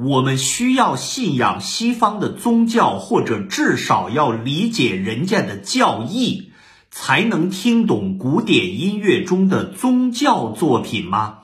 [0.00, 6.52] 我们需要信仰西方的宗教，或者至少要理解人家的教义，
[6.88, 11.38] 才能听懂古典音乐中的宗教作品吗？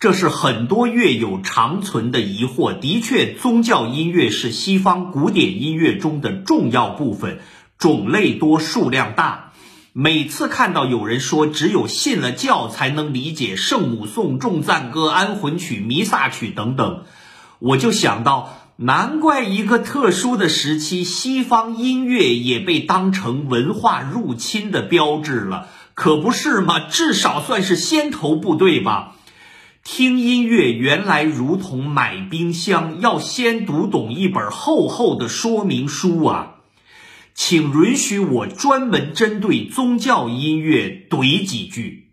[0.00, 2.76] 这是很多乐友长存的疑惑。
[2.76, 7.38] 的确，宗教音乐是西方古典音乐中的重要部分，
[7.78, 9.52] 种类多，数量大。
[9.92, 17.04] 每次看到有人说只有信了教才能理解圣母颂、众赞歌、安魂曲、弥撒曲等等。
[17.60, 26.80] 我就想到，难怪一个特殊的时期，西方音乐也被当成文化入侵的标志了，可不是吗？
[26.80, 29.16] 至少算是先头部队吧。
[29.84, 36.56] 听音乐原来如同买冰箱，要先读懂一本厚厚的说明书啊！
[37.34, 42.09] 请允许我专门针对宗教音乐怼几句。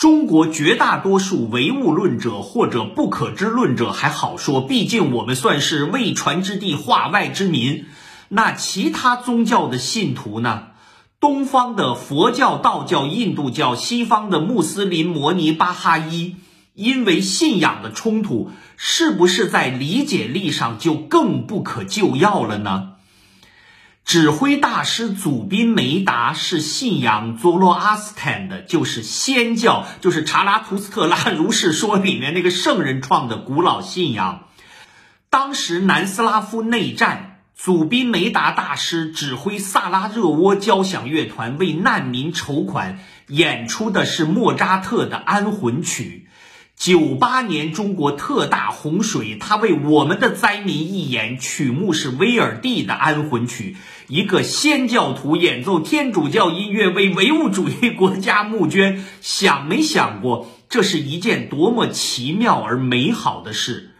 [0.00, 7.84] 中国绝大多数唯物论者或者不可知论者还好说，毕竟我们算是未传之地化外之民。
[8.30, 10.68] 那其他宗教的信徒呢？
[11.20, 16.36] 东方的佛教、道教、印度教，西方的穆斯林、摩尼、巴哈伊，
[16.72, 22.92] 因为信仰的冲突，是不是在理解力上就更不可救药了呢？
[24.10, 34.48] 指挥大师祖宾梅达是信仰佐罗阿斯坦的，就是仙教，就是查拉图斯特拉如是说里面那个圣人创的古老信仰。
[35.28, 46.29] 当时南斯拉夫内战，祖宾梅达大师指挥萨拉热窝交响乐团为难民筹款，演出的是莫扎特的安魂曲。
[46.80, 53.76] 九八年中国特大洪水，他为我们的灾民一演，曲目是威尔第的安魂曲。
[54.08, 63.90] 一个仙教徒演奏天主教音乐为唯物主义国家募捐，想没想过这是一件多么奇妙而美好的事？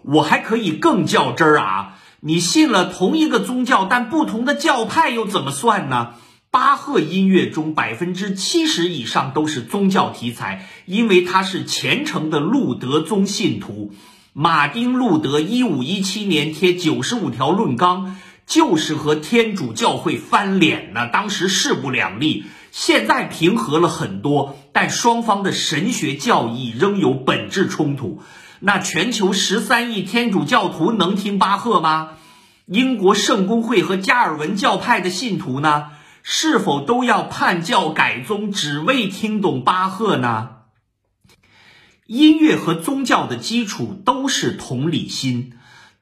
[0.00, 1.98] 我还可以更较真儿啊！
[2.20, 6.14] 你信了同一个宗教，但不同的教派又怎么算呢？
[6.52, 13.92] 巴赫音乐中百分之七十以上都是宗教题材，因为他是虔诚的路德宗信徒。
[14.32, 18.16] 马丁·路德一五一七年贴九十五条论纲，
[18.48, 21.06] 就是和天主教会翻脸呢。
[21.12, 28.22] 当时势不两立，现在平和了很多，但双方的神学教义仍有本质冲突。
[28.58, 32.08] 那全球十三亿天主教徒能听巴赫吗？
[32.66, 35.86] 英国圣公会和加尔文教派的信徒呢？
[36.22, 40.50] 是否都要叛教改宗，只为听懂巴赫呢？
[42.06, 45.52] 音乐和宗教的基础都是同理心。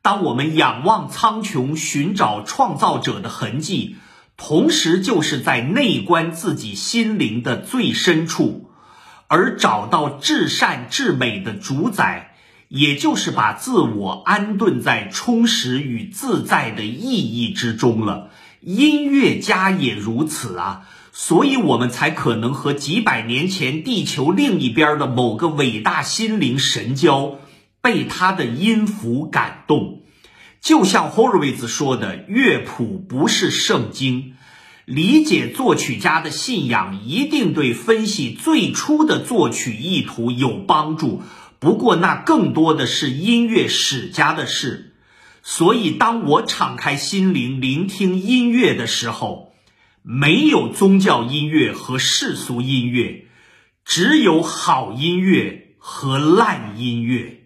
[0.01, 3.97] 当我们仰望苍穹，寻找创造者的痕迹，
[4.37, 8.71] 同时就是在内观自己心灵的最深处，
[9.27, 12.35] 而找到至善至美的主宰，
[12.69, 18.31] 也就是把自我安顿在充实与自在的意义之中了。
[18.61, 27.39] 音乐家也如此啊，所以我们才可能和几百年前地球另一边的某个伟大心灵神交，
[27.81, 30.03] 被他的音符感动。
[30.61, 34.35] 就像 Horowitz 说的，乐谱不是圣经，
[34.85, 41.23] 理解作曲家的信仰一定对分析最初的作曲意图有帮助。
[41.61, 44.88] 不过那更多的是音乐史家的事。
[45.51, 49.55] 所以，当我敞开心灵聆听音乐的时候，
[50.03, 53.25] 没有宗教音乐和世俗音乐，
[53.83, 57.38] 只有好音乐和烂音乐。